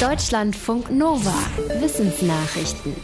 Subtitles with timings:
[0.00, 1.32] Deutschlandfunk Nova.
[1.80, 2.94] Wissensnachrichten.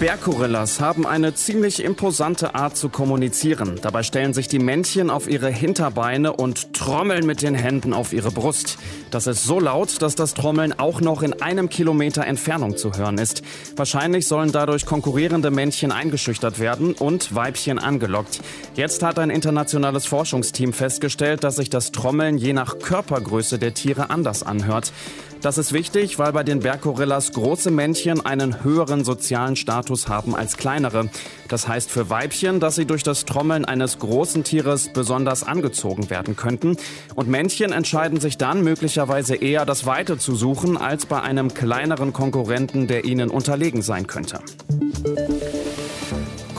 [0.00, 3.78] Berggorillas haben eine ziemlich imposante Art zu kommunizieren.
[3.82, 8.30] Dabei stellen sich die Männchen auf ihre Hinterbeine und trommeln mit den Händen auf ihre
[8.30, 8.78] Brust.
[9.10, 13.18] Das ist so laut, dass das Trommeln auch noch in einem Kilometer Entfernung zu hören
[13.18, 13.42] ist.
[13.76, 18.40] Wahrscheinlich sollen dadurch konkurrierende Männchen eingeschüchtert werden und Weibchen angelockt.
[18.74, 24.08] Jetzt hat ein internationales Forschungsteam festgestellt, dass sich das Trommeln je nach Körpergröße der Tiere
[24.08, 24.92] anders anhört.
[25.40, 30.56] Das ist wichtig, weil bei den Berggorillas große Männchen einen höheren sozialen Status haben als
[30.56, 31.08] kleinere.
[31.48, 36.36] Das heißt für Weibchen, dass sie durch das Trommeln eines großen Tieres besonders angezogen werden
[36.36, 36.76] könnten.
[37.16, 42.12] Und Männchen entscheiden sich dann möglicherweise eher das Weite zu suchen, als bei einem kleineren
[42.12, 44.38] Konkurrenten, der ihnen unterlegen sein könnte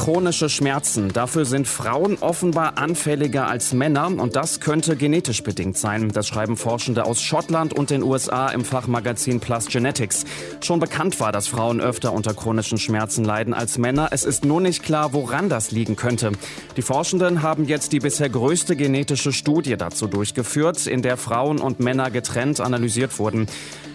[0.09, 1.13] chronische Schmerzen.
[1.13, 6.09] Dafür sind Frauen offenbar anfälliger als Männer und das könnte genetisch bedingt sein.
[6.09, 10.25] Das schreiben Forschende aus Schottland und den USA im Fachmagazin Plus Genetics.
[10.61, 14.07] Schon bekannt war, dass Frauen öfter unter chronischen Schmerzen leiden als Männer.
[14.09, 16.31] Es ist nur nicht klar, woran das liegen könnte.
[16.75, 21.79] Die Forschenden haben jetzt die bisher größte genetische Studie dazu durchgeführt, in der Frauen und
[21.81, 23.45] Männer getrennt analysiert wurden.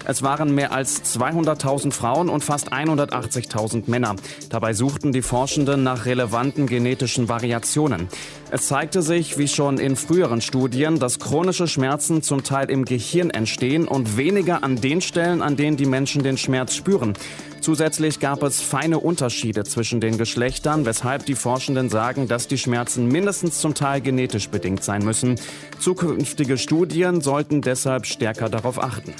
[0.06, 4.16] Es waren mehr als 200.000 Frauen und fast 180.000 Männer.
[4.50, 8.08] Dabei suchten die Forschenden nach relevanten genetischen Variationen.
[8.50, 13.30] Es zeigte sich, wie schon in früheren Studien, dass chronische Schmerzen zum Teil im Gehirn
[13.30, 17.14] entstehen und weniger an den Stellen, an denen die Menschen den Schmerz spüren.
[17.60, 23.08] Zusätzlich gab es feine Unterschiede zwischen den Geschlechtern, weshalb die Forschenden sagen, dass die Schmerzen
[23.08, 25.36] mindestens zum Teil genetisch bedingt sein müssen.
[25.78, 29.14] Zukünftige Studien sollten deshalb stärker darauf achten.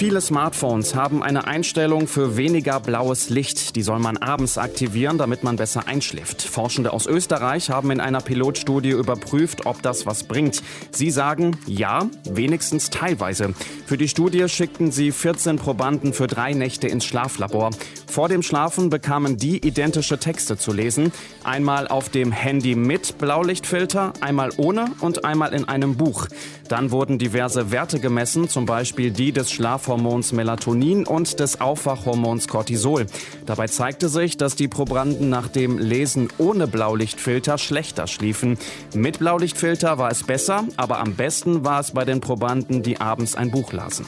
[0.00, 3.76] Viele Smartphones haben eine Einstellung für weniger blaues Licht.
[3.76, 6.40] Die soll man abends aktivieren, damit man besser einschläft.
[6.40, 10.62] Forschende aus Österreich haben in einer Pilotstudie überprüft, ob das was bringt.
[10.90, 13.52] Sie sagen, ja, wenigstens teilweise.
[13.90, 17.70] Für die Studie schickten sie 14 Probanden für drei Nächte ins Schlaflabor.
[18.06, 21.10] Vor dem Schlafen bekamen die identische Texte zu lesen.
[21.42, 26.28] Einmal auf dem Handy mit Blaulichtfilter, einmal ohne und einmal in einem Buch.
[26.68, 33.06] Dann wurden diverse Werte gemessen, zum Beispiel die des Schlafhormons Melatonin und des Aufwachhormons Cortisol.
[33.44, 38.56] Dabei zeigte sich, dass die Probanden nach dem Lesen ohne Blaulichtfilter schlechter schliefen.
[38.94, 43.34] Mit Blaulichtfilter war es besser, aber am besten war es bei den Probanden, die abends
[43.34, 44.06] ein Buch lasen.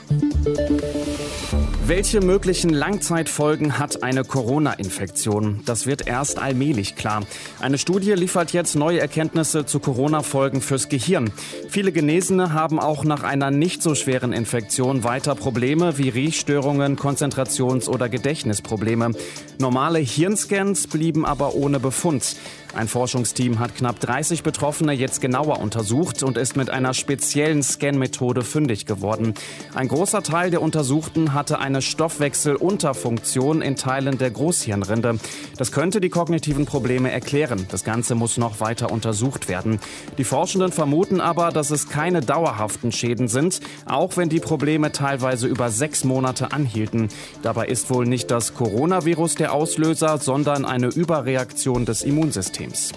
[1.84, 5.62] Welche möglichen Langzeitfolgen hat eine Corona-Infektion?
[5.66, 7.25] Das wird erst allmählich klar.
[7.59, 11.32] Eine Studie liefert jetzt neue Erkenntnisse zu Corona-Folgen fürs Gehirn.
[11.69, 17.88] Viele Genesene haben auch nach einer nicht so schweren Infektion weiter Probleme wie Riechstörungen, Konzentrations-
[17.88, 19.10] oder Gedächtnisprobleme.
[19.59, 22.37] Normale Hirnscans blieben aber ohne Befund.
[22.75, 28.43] Ein Forschungsteam hat knapp 30 Betroffene jetzt genauer untersucht und ist mit einer speziellen Scan-Methode
[28.43, 29.34] fündig geworden.
[29.75, 35.19] Ein großer Teil der Untersuchten hatte eine Stoffwechselunterfunktion in Teilen der Großhirnrinde.
[35.56, 37.66] Das könnte die kognitiven Probleme erklären.
[37.71, 39.78] Das Ganze muss noch weiter untersucht werden.
[40.19, 45.47] Die Forschenden vermuten aber, dass es keine dauerhaften Schäden sind, auch wenn die Probleme teilweise
[45.47, 47.09] über sechs Monate anhielten.
[47.43, 52.93] Dabei ist wohl nicht das Coronavirus der Auslöser, sondern eine Überreaktion des Immunsystems.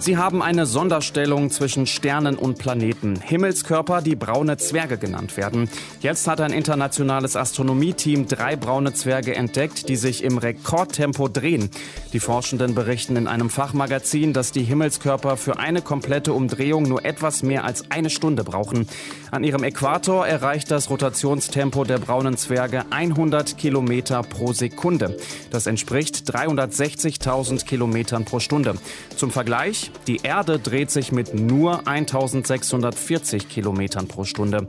[0.00, 3.20] Sie haben eine Sonderstellung zwischen Sternen und Planeten.
[3.20, 5.68] Himmelskörper, die braune Zwerge genannt werden.
[6.00, 11.68] Jetzt hat ein internationales Astronomieteam drei braune Zwerge entdeckt, die sich im Rekordtempo drehen.
[12.14, 17.42] Die Forschenden berichten in einem Fachmagazin, dass die Himmelskörper für eine komplette Umdrehung nur etwas
[17.42, 18.88] mehr als eine Stunde brauchen.
[19.30, 25.18] An ihrem Äquator erreicht das Rotationstempo der braunen Zwerge 100 Kilometer pro Sekunde.
[25.50, 28.76] Das entspricht 360.000 Kilometern pro Stunde.
[29.14, 34.68] Zum Vergleich, die Erde dreht sich mit nur 1640 Kilometern pro Stunde.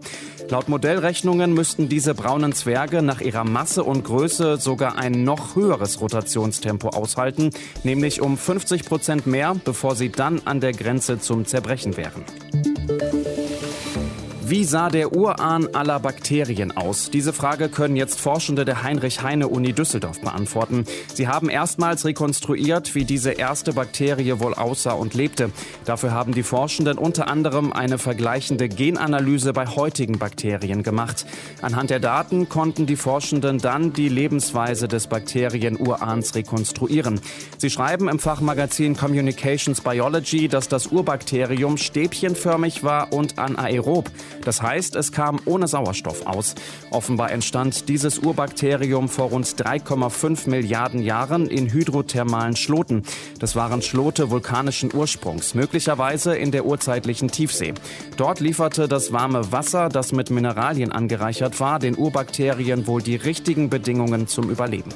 [0.49, 6.01] Laut Modellrechnungen müssten diese braunen Zwerge nach ihrer Masse und Größe sogar ein noch höheres
[6.01, 7.51] Rotationstempo aushalten,
[7.83, 12.23] nämlich um 50 Prozent mehr, bevor sie dann an der Grenze zum Zerbrechen wären.
[14.51, 17.09] Wie sah der Urahn aller Bakterien aus?
[17.09, 20.83] Diese Frage können jetzt Forschende der Heinrich-Heine-Uni Düsseldorf beantworten.
[21.13, 25.51] Sie haben erstmals rekonstruiert, wie diese erste Bakterie wohl aussah und lebte.
[25.85, 31.25] Dafür haben die Forschenden unter anderem eine vergleichende Genanalyse bei heutigen Bakterien gemacht.
[31.61, 37.21] Anhand der Daten konnten die Forschenden dann die Lebensweise des Bakterien-Urahns rekonstruieren.
[37.57, 44.11] Sie schreiben im Fachmagazin Communications Biology, dass das Urbakterium stäbchenförmig war und anaerob.
[44.43, 46.55] Das heißt, es kam ohne Sauerstoff aus.
[46.89, 53.03] Offenbar entstand dieses Urbakterium vor rund 3,5 Milliarden Jahren in hydrothermalen Schloten.
[53.39, 57.73] Das waren Schlote vulkanischen Ursprungs, möglicherweise in der urzeitlichen Tiefsee.
[58.17, 63.69] Dort lieferte das warme Wasser, das mit Mineralien angereichert war, den Urbakterien wohl die richtigen
[63.69, 64.91] Bedingungen zum Überleben.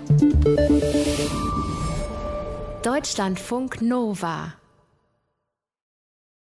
[2.84, 4.54] Deutschlandfunk Nova